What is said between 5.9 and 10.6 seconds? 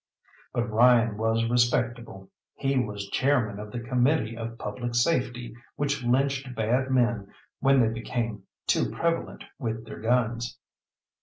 lynched bad men when they became too prevalent with their guns.